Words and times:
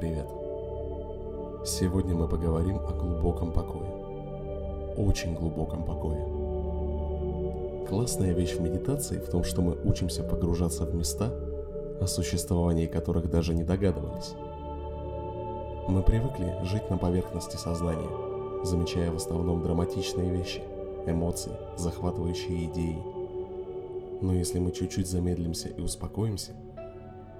Привет! 0.00 0.26
Сегодня 1.66 2.14
мы 2.14 2.26
поговорим 2.26 2.78
о 2.78 2.92
глубоком 2.92 3.52
покое. 3.52 3.90
Очень 4.96 5.34
глубоком 5.34 5.84
покое. 5.84 6.24
Классная 7.86 8.32
вещь 8.32 8.54
в 8.54 8.62
медитации 8.62 9.18
в 9.18 9.28
том, 9.28 9.44
что 9.44 9.60
мы 9.60 9.76
учимся 9.84 10.22
погружаться 10.24 10.86
в 10.86 10.94
места, 10.94 11.30
о 12.00 12.06
существовании 12.06 12.86
которых 12.86 13.28
даже 13.28 13.52
не 13.52 13.62
догадывались. 13.62 14.32
Мы 15.86 16.02
привыкли 16.02 16.56
жить 16.64 16.88
на 16.88 16.96
поверхности 16.96 17.56
сознания, 17.56 18.64
замечая 18.64 19.10
в 19.10 19.16
основном 19.16 19.62
драматичные 19.62 20.30
вещи, 20.30 20.62
эмоции, 21.06 21.52
захватывающие 21.76 22.70
идеи. 22.72 23.02
Но 24.22 24.32
если 24.32 24.60
мы 24.60 24.72
чуть-чуть 24.72 25.08
замедлимся 25.08 25.68
и 25.68 25.82
успокоимся– 25.82 26.52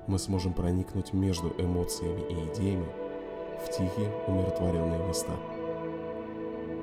мы 0.06 0.18
сможем 0.18 0.52
проникнуть 0.52 1.12
между 1.12 1.48
эмоциями 1.58 2.22
и 2.28 2.52
идеями 2.52 2.86
в 3.64 3.70
тихие, 3.70 4.10
умиротворенные 4.26 5.06
места. 5.06 5.32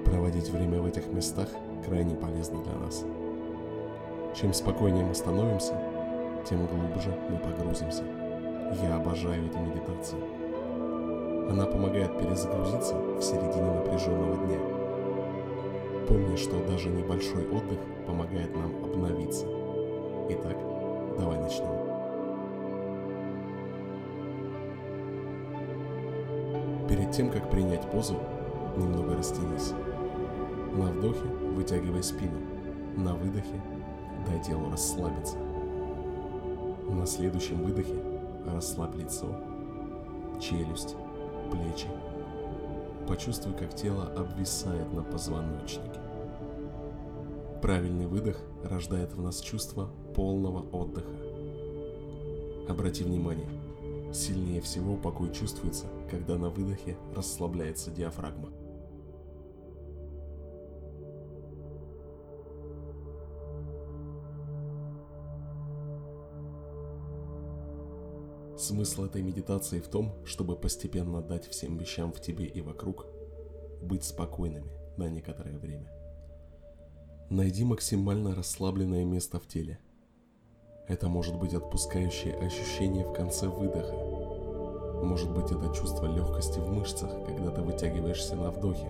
Проводить 0.06 0.50
время 0.50 0.82
в 0.82 0.86
этих 0.86 1.08
местах 1.08 1.50
крайне 1.86 2.16
полезно 2.16 2.64
для 2.64 2.76
нас. 2.76 3.04
Чем 4.40 4.54
спокойнее 4.54 5.06
мы 5.06 5.16
становимся, 5.16 5.74
тем 6.48 6.66
глубже 6.68 7.14
мы 7.30 7.38
погрузимся. 7.38 8.04
Я 8.82 8.96
обожаю 8.96 9.46
эту 9.48 9.60
медитацию. 9.60 10.22
Она 11.50 11.66
помогает 11.66 12.18
перезагрузиться 12.18 12.96
в 12.96 13.22
середине 13.22 13.72
напряженного 13.72 14.36
дня. 14.46 14.60
Помни, 16.08 16.36
что 16.36 16.64
даже 16.68 16.90
небольшой 16.90 17.48
отдых 17.48 17.80
помогает 18.06 18.56
нам 18.56 18.84
обновиться. 18.84 19.46
Итак, 20.30 20.58
давай 21.18 21.40
начнем. 21.40 21.87
Перед 27.08 27.16
тем, 27.16 27.32
как 27.32 27.50
принять 27.50 27.90
позу, 27.90 28.18
немного 28.76 29.16
растянись. 29.16 29.72
На 30.74 30.92
вдохе 30.92 31.24
вытягивай 31.56 32.04
спину, 32.04 32.38
на 32.98 33.16
выдохе 33.16 33.62
дай 34.28 34.44
телу 34.44 34.70
расслабиться. 34.70 35.38
На 36.90 37.06
следующем 37.06 37.64
выдохе 37.64 37.96
расслабь 38.46 38.98
лицо, 38.98 39.28
челюсть, 40.42 40.98
плечи. 41.50 41.88
Почувствуй, 43.08 43.54
как 43.54 43.74
тело 43.74 44.12
обвисает 44.18 44.92
на 44.92 45.02
позвоночнике. 45.02 46.02
Правильный 47.62 48.08
выдох 48.08 48.38
рождает 48.66 49.14
в 49.14 49.22
нас 49.22 49.40
чувство 49.40 49.90
полного 50.14 50.60
отдыха. 50.76 51.16
Обрати 52.68 53.06
внимание, 53.06 53.48
Сильнее 54.14 54.62
всего 54.62 54.96
покой 54.96 55.34
чувствуется, 55.34 55.88
когда 56.10 56.38
на 56.38 56.50
выдохе 56.50 56.98
расслабляется 57.14 57.92
диафрагма. 57.92 58.50
Смысл 68.58 69.06
этой 69.06 69.22
медитации 69.22 69.80
в 69.80 69.88
том, 69.88 70.14
чтобы 70.26 70.56
постепенно 70.56 71.22
дать 71.22 71.48
всем 71.48 71.78
вещам 71.78 72.12
в 72.12 72.22
тебе 72.22 72.46
и 72.46 72.62
вокруг 72.62 73.06
быть 73.82 74.04
спокойными 74.04 74.72
на 74.98 75.10
некоторое 75.10 75.58
время. 75.58 75.92
Найди 77.30 77.66
максимально 77.66 78.34
расслабленное 78.34 79.04
место 79.04 79.40
в 79.40 79.48
теле– 79.48 79.80
это 80.88 81.10
может 81.10 81.36
быть 81.36 81.54
отпускающее 81.54 82.34
ощущение 82.36 83.04
в 83.04 83.12
конце 83.12 83.48
выдоха. 83.48 83.96
Может 85.04 85.30
быть 85.30 85.52
это 85.52 85.74
чувство 85.76 86.06
легкости 86.06 86.60
в 86.60 86.70
мышцах, 86.72 87.12
когда 87.26 87.52
ты 87.52 87.62
вытягиваешься 87.62 88.36
на 88.36 88.52
вдохе. 88.52 88.88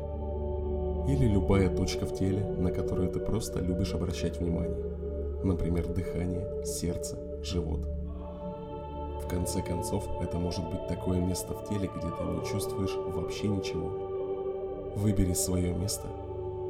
Или 1.08 1.26
любая 1.28 1.76
точка 1.76 2.06
в 2.06 2.14
теле, 2.14 2.46
на 2.46 2.72
которую 2.72 3.10
ты 3.10 3.20
просто 3.20 3.60
любишь 3.60 3.94
обращать 3.94 4.40
внимание. 4.40 4.78
Например, 5.44 5.88
дыхание, 5.88 6.66
сердце, 6.66 7.18
живот. 7.42 7.88
В 9.24 9.28
конце 9.28 9.62
концов, 9.62 10.08
это 10.22 10.38
может 10.38 10.70
быть 10.70 10.88
такое 10.88 11.20
место 11.20 11.54
в 11.54 11.68
теле, 11.68 11.90
где 11.96 12.08
ты 12.10 12.24
не 12.24 12.46
чувствуешь 12.46 12.96
вообще 12.96 13.48
ничего. 13.48 13.90
Выбери 14.96 15.34
свое 15.34 15.74
место 15.74 16.08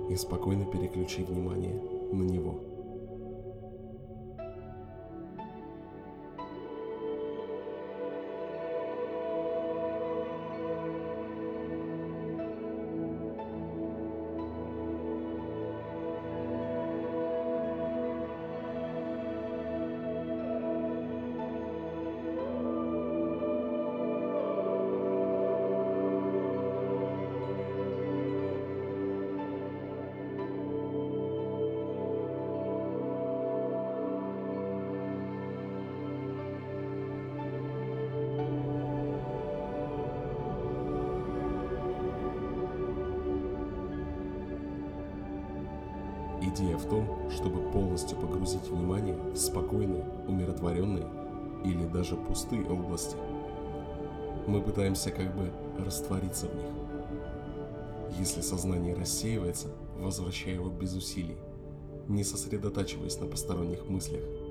и 0.10 0.16
спокойно 0.16 0.66
переключи 0.66 1.24
внимание 1.24 1.82
на 2.12 2.24
него. 2.24 2.67
Идея 46.54 46.78
в 46.78 46.88
том, 46.88 47.30
чтобы 47.30 47.72
полностью 47.72 48.18
погрузить 48.18 48.68
внимание 48.70 49.16
в 49.16 49.36
спокойные, 49.36 50.06
умиротворенные 50.28 51.06
или 51.66 51.86
даже 51.88 52.16
пустые 52.16 52.66
области. 52.66 53.16
Мы 54.48 54.62
пытаемся 54.62 55.12
как 55.12 55.36
бы 55.36 55.52
раствориться 55.84 56.48
в 56.48 56.56
них. 56.56 58.20
Если 58.20 58.42
сознание 58.42 58.96
рассеивается, 58.96 59.68
возвращай 59.98 60.54
его 60.54 60.70
без 60.70 60.94
усилий, 60.96 61.38
не 62.08 62.24
сосредотачиваясь 62.24 63.20
на 63.20 63.28
посторонних 63.28 63.88
мыслях– 63.88 64.24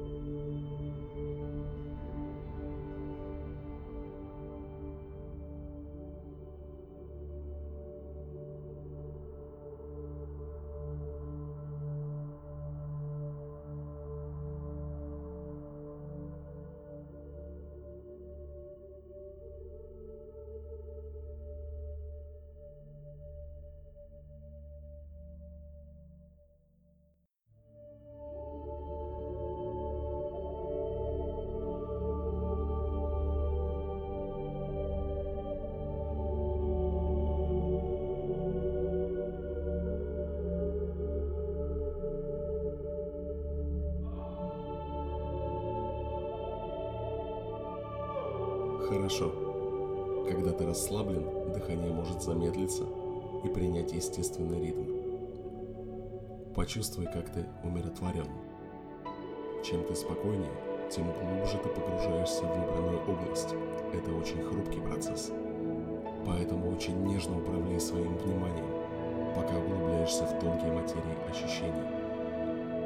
Хорошо. 49.07 49.31
Когда 50.29 50.51
ты 50.51 50.67
расслаблен, 50.67 51.53
дыхание 51.53 51.93
может 51.93 52.23
замедлиться 52.23 52.83
и 53.45 53.49
принять 53.49 53.93
естественный 53.93 54.61
ритм. 54.61 54.85
Почувствуй, 56.57 57.05
как 57.05 57.31
ты 57.33 57.47
умиротворен. 57.63 58.27
Чем 59.65 59.85
ты 59.85 59.95
спокойнее, 59.95 60.51
тем 60.91 61.05
глубже 61.05 61.57
ты 61.59 61.69
погружаешься 61.69 62.43
в 62.43 62.49
выбранную 62.49 63.01
область. 63.09 63.55
Это 63.95 64.13
очень 64.13 64.43
хрупкий 64.43 64.81
процесс. 64.81 65.31
Поэтому 66.27 66.75
очень 66.75 67.01
нежно 67.05 67.39
управляй 67.39 67.79
своим 67.79 68.19
вниманием, 68.19 68.67
пока 69.37 69.57
углубляешься 69.57 70.25
в 70.25 70.41
тонкие 70.41 70.73
материи 70.73 71.31
ощущений. 71.31 71.87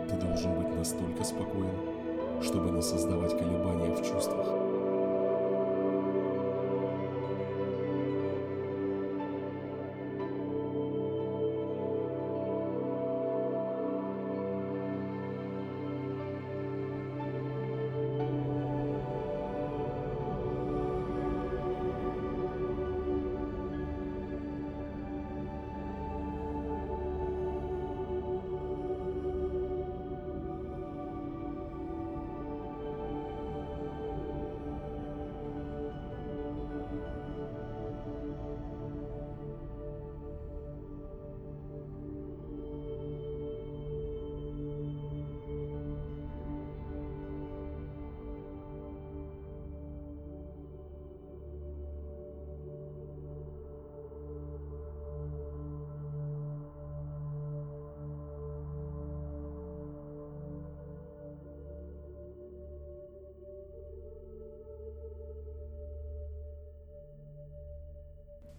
Ты 0.07 0.17
должен 0.17 0.55
быть 0.59 0.77
настолько 0.77 1.25
спокоен, 1.25 2.43
чтобы 2.43 2.73
не 2.73 2.83
создавать 2.83 3.39
колебания 3.39 3.95
в 3.95 4.07
чувствах. 4.07 4.70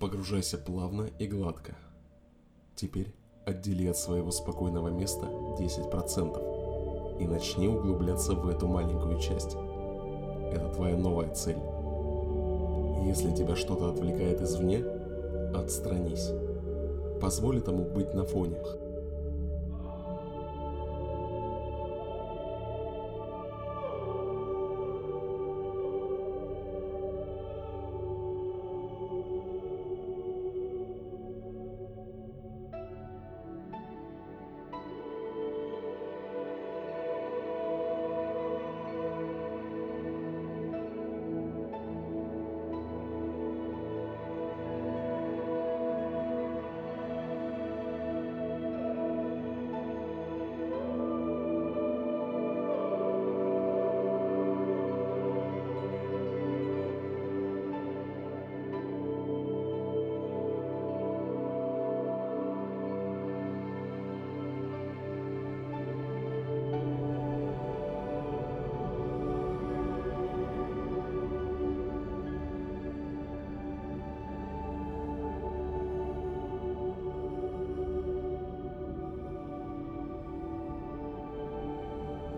Погружайся 0.01 0.57
плавно 0.57 1.11
и 1.19 1.27
гладко. 1.27 1.75
Теперь 2.75 3.13
отдели 3.45 3.85
от 3.85 3.97
своего 3.97 4.31
спокойного 4.31 4.87
места 4.87 5.27
10% 5.27 7.21
и 7.21 7.27
начни 7.27 7.67
углубляться 7.67 8.33
в 8.33 8.47
эту 8.49 8.67
маленькую 8.67 9.19
часть. 9.19 9.55
Это 10.51 10.73
твоя 10.73 10.97
новая 10.97 11.31
цель. 11.35 11.59
Если 13.05 13.31
тебя 13.35 13.55
что-то 13.55 13.91
отвлекает 13.91 14.41
извне, 14.41 14.83
отстранись. 15.53 16.31
Позволь 17.21 17.59
этому 17.59 17.83
быть 17.85 18.15
на 18.15 18.25
фоне. 18.25 18.57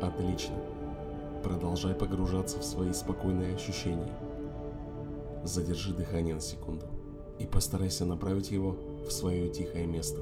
Отлично. 0.01 0.55
Продолжай 1.43 1.93
погружаться 1.93 2.59
в 2.59 2.63
свои 2.63 2.93
спокойные 2.93 3.55
ощущения. 3.55 4.13
Задержи 5.43 5.93
дыхание 5.93 6.35
на 6.35 6.41
секунду 6.41 6.85
и 7.39 7.45
постарайся 7.45 8.05
направить 8.05 8.51
его 8.51 8.77
в 9.05 9.11
свое 9.11 9.49
тихое 9.49 9.85
место. 9.85 10.21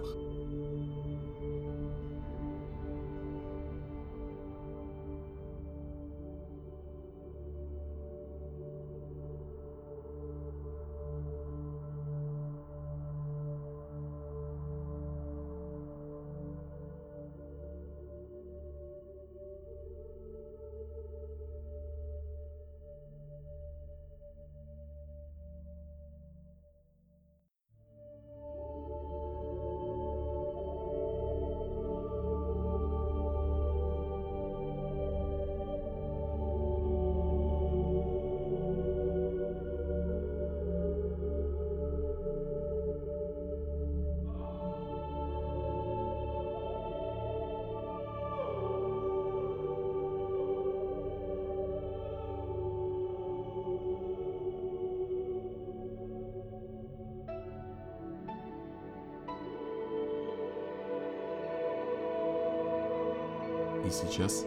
Сейчас 63.91 64.45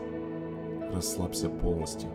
расслабься 0.93 1.49
полностью. 1.49 2.11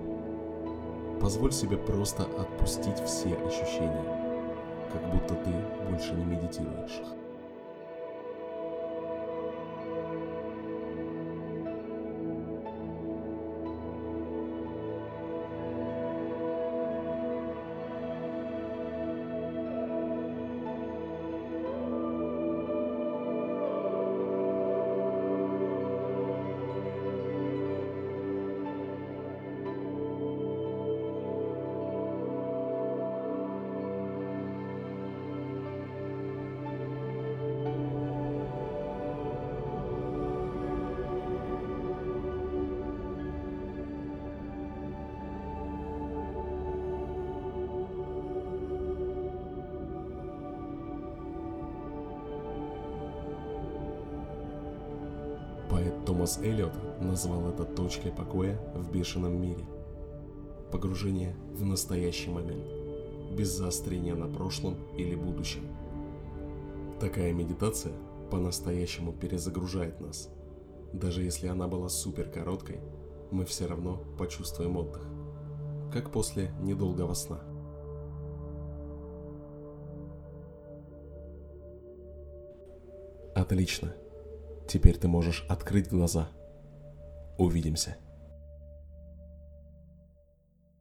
Позволь 1.21 1.51
себе 1.51 1.77
просто 1.77 2.23
отпустить 2.23 2.99
все 3.05 3.35
ощущения, 3.35 4.87
как 4.91 5.11
будто 5.11 5.35
ты 5.35 5.51
больше 5.89 6.13
не 6.13 6.23
медитируешь. 6.25 7.01
Поэт 55.79 56.05
Томас 56.05 56.39
Эллиот 56.39 56.73
назвал 56.99 57.47
это 57.47 57.63
точкой 57.63 58.11
покоя 58.11 58.59
в 58.75 58.91
бешеном 58.91 59.41
мире. 59.41 59.63
Погружение 60.73 61.33
в 61.53 61.63
настоящий 61.63 62.29
момент, 62.29 62.67
без 63.31 63.47
заострения 63.55 64.13
на 64.13 64.27
прошлом 64.27 64.75
или 64.97 65.15
будущем. 65.15 65.61
Такая 66.99 67.31
медитация 67.31 67.93
по-настоящему 68.29 69.13
перезагружает 69.13 70.01
нас. 70.01 70.29
Даже 70.91 71.23
если 71.23 71.47
она 71.47 71.69
была 71.69 71.87
супер 71.87 72.29
короткой, 72.29 72.81
мы 73.31 73.45
все 73.45 73.65
равно 73.65 74.03
почувствуем 74.17 74.75
отдых. 74.75 75.07
Как 75.93 76.11
после 76.11 76.51
недолгого 76.59 77.13
сна. 77.13 77.39
Отлично. 83.33 83.93
Теперь 84.69 84.99
ты 84.99 85.07
можешь 85.07 85.45
открыть 85.49 85.89
глаза. 85.89 86.29
Увидимся. 87.39 87.97